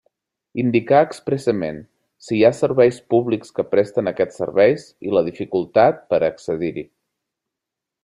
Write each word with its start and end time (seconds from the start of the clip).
Indicar 0.61 1.01
expressament 1.07 1.77
si 2.29 2.33
hi 2.37 2.41
ha 2.47 2.51
serveis 2.61 2.99
públics 3.15 3.55
que 3.59 3.67
presten 3.75 4.13
aquests 4.13 4.43
serveis 4.43 4.89
i 5.11 5.15
la 5.19 5.27
dificultat 5.31 6.05
per 6.15 6.23
a 6.23 6.27
accedir-hi. 6.35 6.89